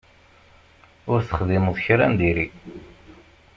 Ur 1.11 1.19
texdimeḍ 1.27 1.75
kra 1.85 2.05
n 2.11 2.13
diri. 2.19 2.47